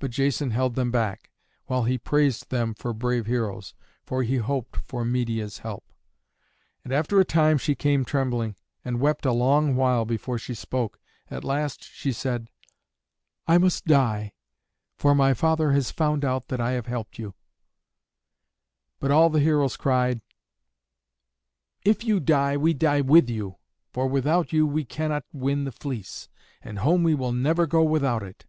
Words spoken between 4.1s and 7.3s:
he hoped for Medeia's help. And after a